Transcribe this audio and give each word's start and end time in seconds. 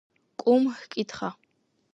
კუმ 0.43 0.63
ჰკითხა: 0.79 1.29